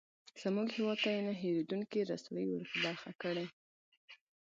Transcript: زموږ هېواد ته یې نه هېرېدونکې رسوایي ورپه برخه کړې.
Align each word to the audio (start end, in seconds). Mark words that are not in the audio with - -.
زموږ 0.41 0.67
هېواد 0.77 0.97
ته 1.03 1.09
یې 1.15 1.21
نه 1.27 1.33
هېرېدونکې 1.41 2.07
رسوایي 2.11 2.45
ورپه 2.49 2.77
برخه 2.85 3.11
کړې. 3.21 3.45